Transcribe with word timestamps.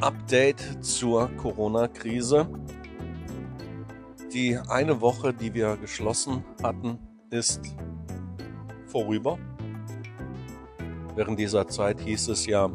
Update 0.00 0.82
zur 0.82 1.28
Corona-Krise. 1.36 2.48
Die 4.32 4.56
eine 4.56 5.02
Woche, 5.02 5.34
die 5.34 5.52
wir 5.52 5.76
geschlossen 5.76 6.42
hatten, 6.62 6.98
ist 7.30 7.60
vorüber. 8.86 9.38
Während 11.14 11.38
dieser 11.38 11.68
Zeit 11.68 12.00
hieß 12.00 12.28
es 12.28 12.46
ja, 12.46 12.70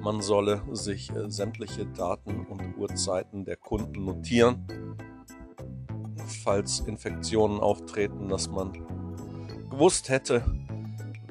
man 0.00 0.20
solle 0.20 0.62
sich 0.70 1.10
äh, 1.10 1.28
sämtliche 1.28 1.86
Daten 1.86 2.46
und 2.46 2.78
Uhrzeiten 2.78 3.44
der 3.44 3.56
Kunden 3.56 4.04
notieren, 4.04 4.64
falls 6.44 6.78
Infektionen 6.80 7.58
auftreten, 7.58 8.28
dass 8.28 8.48
man 8.48 8.72
gewusst 9.70 10.08
hätte, 10.08 10.44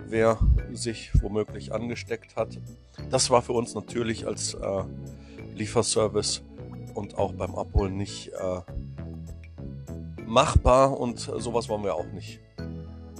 wer 0.05 0.37
sich 0.73 1.11
womöglich 1.21 1.73
angesteckt 1.73 2.35
hat. 2.35 2.59
Das 3.09 3.29
war 3.29 3.41
für 3.41 3.53
uns 3.53 3.73
natürlich 3.73 4.27
als 4.27 4.53
äh, 4.55 4.83
Lieferservice 5.59 6.41
und 6.95 7.17
auch 7.17 7.33
beim 7.33 7.55
Abholen 7.55 7.97
nicht 7.97 8.29
äh, 8.29 8.61
machbar 10.25 10.99
und 10.99 11.19
sowas 11.19 11.69
wollen 11.69 11.83
wir 11.83 11.95
auch 11.95 12.11
nicht 12.11 12.39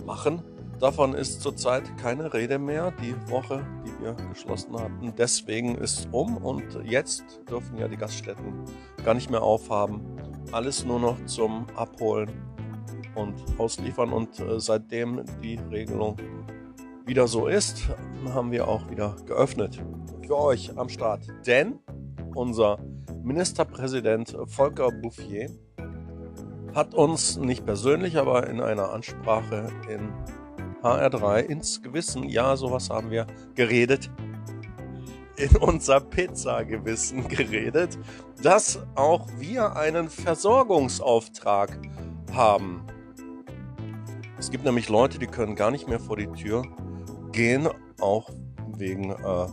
machen. 0.06 0.42
Davon 0.80 1.14
ist 1.14 1.42
zurzeit 1.42 1.84
keine 1.98 2.34
Rede 2.34 2.58
mehr, 2.58 2.92
die 2.92 3.14
Woche, 3.30 3.66
die 3.86 4.04
wir 4.04 4.14
geschlossen 4.30 4.80
hatten. 4.80 5.14
Deswegen 5.18 5.76
ist 5.76 6.08
um 6.12 6.38
und 6.38 6.64
jetzt 6.86 7.42
dürfen 7.50 7.78
ja 7.78 7.90
die 7.90 7.98
Gaststätten 7.98 8.64
gar 9.04 9.14
nicht 9.14 9.30
mehr 9.30 9.44
aufhaben. 9.44 10.02
Alles 10.54 10.86
nur 10.86 11.00
noch 11.00 11.18
zum 11.26 11.68
Abholen 11.76 12.30
und 13.16 13.36
Ausliefern 13.58 14.14
und 14.14 14.40
äh, 14.40 14.60
seitdem 14.60 15.26
die 15.44 15.60
Regelung 15.70 16.16
wieder 17.06 17.28
so 17.28 17.48
ist, 17.48 17.90
haben 18.34 18.52
wir 18.52 18.68
auch 18.68 18.90
wieder 18.90 19.16
geöffnet 19.26 19.82
für 20.26 20.38
euch 20.38 20.78
am 20.78 20.88
Start. 20.88 21.28
Denn 21.46 21.80
unser 22.36 22.80
Ministerpräsident 23.24 24.36
Volker 24.46 24.92
Bouffier 24.92 25.50
hat 26.74 26.94
uns 26.94 27.38
nicht 27.38 27.66
persönlich, 27.66 28.18
aber 28.18 28.48
in 28.48 28.62
einer 28.62 28.92
Ansprache 28.92 29.70
in 29.90 30.14
HR3 30.84 31.40
ins 31.42 31.82
Gewissen, 31.82 32.24
ja, 32.30 32.56
sowas 32.56 32.90
haben 32.90 33.12
wir 33.12 33.28
geredet, 33.56 34.10
in 35.36 35.56
unser 35.58 36.00
Pizza-Gewissen 36.00 37.28
geredet, 37.28 37.98
dass 38.42 38.80
auch 38.96 39.28
wir 39.38 39.76
einen 39.76 40.10
Versorgungsauftrag 40.10 41.80
haben. 42.34 42.86
Es 44.38 44.52
gibt 44.52 44.64
nämlich 44.64 44.90
Leute, 44.90 45.20
die 45.20 45.28
können 45.28 45.56
gar 45.56 45.72
nicht 45.72 45.88
mehr 45.88 46.00
vor 46.00 46.18
die 46.18 46.28
Tür 46.28 46.64
gehen, 47.32 47.68
auch 48.00 48.30
wegen 48.78 49.12
äh, 49.12 49.48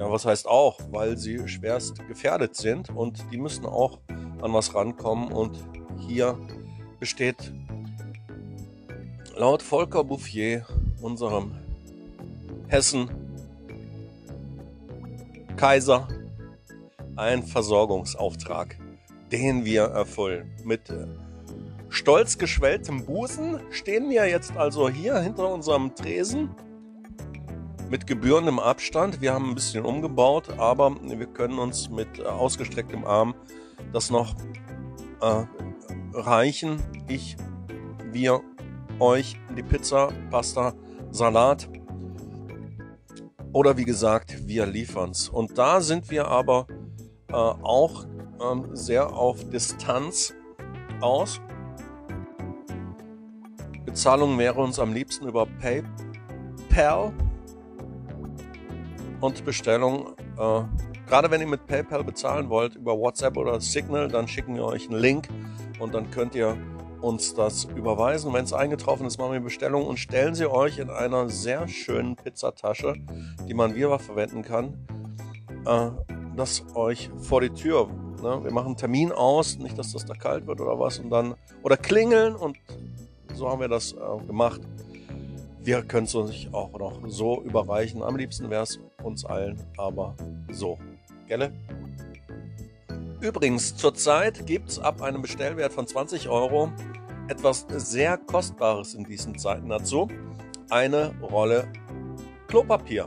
ja, 0.00 0.10
was 0.10 0.24
heißt 0.24 0.48
auch, 0.48 0.80
weil 0.90 1.18
sie 1.18 1.46
schwerst 1.46 2.08
gefährdet 2.08 2.56
sind 2.56 2.88
und 2.88 3.22
die 3.30 3.36
müssen 3.36 3.66
auch 3.66 3.98
an 4.40 4.54
was 4.54 4.74
rankommen. 4.74 5.30
Und 5.30 5.62
hier 5.98 6.38
besteht 6.98 7.52
laut 9.36 9.62
Volker 9.62 10.02
Bouffier, 10.02 10.64
unserem 11.02 11.52
Hessen 12.68 13.10
Kaiser, 15.58 16.08
ein 17.16 17.42
Versorgungsauftrag, 17.42 18.78
den 19.30 19.66
wir 19.66 19.82
erfüllen. 19.82 20.50
Mit 20.64 20.88
äh, 20.88 21.08
stolz 21.90 22.38
geschwelltem 22.38 23.04
Busen 23.04 23.60
stehen 23.70 24.08
wir 24.08 24.26
jetzt 24.26 24.56
also 24.56 24.88
hier 24.88 25.18
hinter 25.18 25.52
unserem 25.52 25.94
Tresen 25.94 26.56
mit 27.90 28.06
gebührendem 28.06 28.60
Abstand. 28.60 29.20
Wir 29.20 29.34
haben 29.34 29.50
ein 29.50 29.54
bisschen 29.56 29.84
umgebaut, 29.84 30.48
aber 30.58 30.96
wir 31.02 31.26
können 31.26 31.58
uns 31.58 31.90
mit 31.90 32.20
äh, 32.20 32.22
ausgestrecktem 32.22 33.04
Arm 33.04 33.34
das 33.92 34.10
noch 34.10 34.34
äh, 35.20 35.44
reichen. 36.14 36.80
Ich, 37.08 37.36
wir, 38.12 38.40
euch 39.00 39.36
die 39.56 39.62
Pizza, 39.62 40.10
Pasta, 40.30 40.74
Salat 41.10 41.68
oder 43.52 43.76
wie 43.76 43.84
gesagt, 43.84 44.46
wir 44.46 44.66
liefern's. 44.66 45.28
Und 45.28 45.58
da 45.58 45.80
sind 45.80 46.10
wir 46.10 46.28
aber 46.28 46.68
äh, 47.28 47.32
auch 47.32 48.04
ähm, 48.40 48.68
sehr 48.76 49.12
auf 49.12 49.48
Distanz 49.50 50.32
aus. 51.00 51.40
Bezahlung 53.84 54.38
wäre 54.38 54.60
uns 54.60 54.78
am 54.78 54.92
liebsten 54.92 55.26
über 55.26 55.46
PayPal 55.46 57.12
und 59.20 59.44
Bestellung. 59.44 60.14
Äh, 60.38 60.62
gerade 61.06 61.30
wenn 61.30 61.40
ihr 61.40 61.46
mit 61.46 61.66
PayPal 61.66 62.04
bezahlen 62.04 62.48
wollt 62.48 62.76
über 62.76 62.98
WhatsApp 62.98 63.36
oder 63.36 63.60
Signal, 63.60 64.08
dann 64.08 64.28
schicken 64.28 64.54
wir 64.56 64.64
euch 64.64 64.88
einen 64.88 64.98
Link 64.98 65.28
und 65.78 65.94
dann 65.94 66.10
könnt 66.10 66.34
ihr 66.34 66.56
uns 67.00 67.34
das 67.34 67.64
überweisen. 67.64 68.32
Wenn 68.32 68.44
es 68.44 68.52
eingetroffen 68.52 69.06
ist, 69.06 69.18
machen 69.18 69.32
wir 69.32 69.40
Bestellung 69.40 69.86
und 69.86 69.98
stellen 69.98 70.34
sie 70.34 70.50
euch 70.50 70.78
in 70.78 70.90
einer 70.90 71.28
sehr 71.28 71.66
schönen 71.68 72.16
Pizzatasche, 72.16 72.94
die 73.48 73.54
man 73.54 73.74
wie 73.74 73.82
verwenden 73.98 74.42
kann, 74.42 74.74
äh, 75.66 75.90
das 76.36 76.64
euch 76.74 77.10
vor 77.18 77.40
die 77.40 77.50
Tür. 77.50 77.88
Ne? 78.22 78.40
Wir 78.44 78.52
machen 78.52 78.68
einen 78.68 78.76
Termin 78.76 79.12
aus, 79.12 79.58
nicht, 79.58 79.78
dass 79.78 79.92
das 79.92 80.04
da 80.04 80.14
kalt 80.14 80.46
wird 80.46 80.60
oder 80.60 80.78
was, 80.78 80.98
und 80.98 81.10
dann 81.10 81.34
oder 81.62 81.76
klingeln 81.76 82.34
und 82.34 82.58
so 83.34 83.48
haben 83.48 83.60
wir 83.60 83.68
das 83.68 83.92
äh, 83.92 84.26
gemacht. 84.26 84.60
Wir 85.62 85.82
können 85.82 86.06
es 86.06 86.14
uns 86.14 86.46
auch 86.52 86.72
noch 86.78 87.00
so 87.08 87.42
überreichen. 87.42 88.02
Am 88.02 88.16
liebsten 88.16 88.48
wäre 88.48 88.62
es 88.62 88.80
uns 89.02 89.26
allen, 89.26 89.62
aber 89.76 90.14
so. 90.50 90.78
Gelle? 91.28 91.52
Übrigens, 93.20 93.76
zurzeit 93.76 94.46
gibt 94.46 94.70
es 94.70 94.78
ab 94.78 95.02
einem 95.02 95.20
Bestellwert 95.20 95.74
von 95.74 95.86
20 95.86 96.30
Euro 96.30 96.72
etwas 97.28 97.66
sehr 97.68 98.16
Kostbares 98.16 98.94
in 98.94 99.04
diesen 99.04 99.38
Zeiten 99.38 99.68
dazu. 99.68 100.08
Eine 100.70 101.14
Rolle 101.20 101.68
Klopapier 102.48 103.06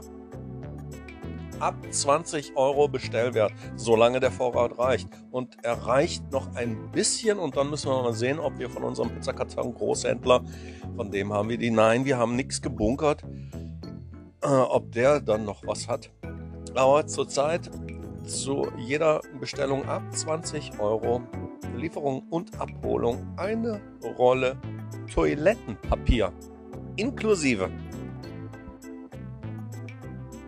ab 1.60 1.74
20 1.90 2.56
Euro 2.56 2.88
Bestellwert, 2.88 3.52
solange 3.76 4.20
der 4.20 4.30
Vorrat 4.30 4.78
reicht. 4.78 5.08
Und 5.30 5.56
er 5.62 5.74
reicht 5.74 6.30
noch 6.32 6.54
ein 6.54 6.90
bisschen 6.92 7.38
und 7.38 7.56
dann 7.56 7.70
müssen 7.70 7.90
wir 7.90 8.02
mal 8.02 8.12
sehen, 8.12 8.38
ob 8.38 8.58
wir 8.58 8.70
von 8.70 8.84
unserem 8.84 9.10
Pizzakarton 9.10 9.74
Großhändler, 9.74 10.42
von 10.96 11.10
dem 11.10 11.32
haben 11.32 11.48
wir 11.48 11.58
die, 11.58 11.70
nein, 11.70 12.04
wir 12.04 12.18
haben 12.18 12.36
nichts 12.36 12.60
gebunkert, 12.62 13.22
äh, 14.42 14.48
ob 14.48 14.92
der 14.92 15.20
dann 15.20 15.44
noch 15.44 15.66
was 15.66 15.88
hat. 15.88 16.10
Aber 16.74 17.06
zurzeit 17.06 17.70
zu 18.24 18.66
jeder 18.78 19.20
Bestellung 19.38 19.84
ab 19.84 20.02
20 20.12 20.80
Euro 20.80 21.22
Lieferung 21.76 22.22
und 22.30 22.58
Abholung 22.60 23.26
eine 23.36 23.80
Rolle 24.18 24.56
Toilettenpapier 25.12 26.32
inklusive 26.96 27.70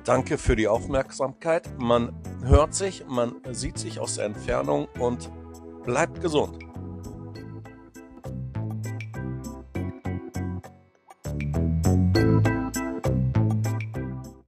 Danke 0.07 0.39
für 0.39 0.55
die 0.55 0.69
Aufmerksamkeit. 0.69 1.69
Man 1.79 2.13
hört 2.45 2.75
sich, 2.75 3.05
man 3.09 3.43
sieht 3.51 3.77
sich 3.77 3.99
aus 3.99 4.15
der 4.15 4.27
Entfernung 4.27 4.87
und 5.01 5.33
bleibt 5.85 6.21
gesund. 6.21 6.61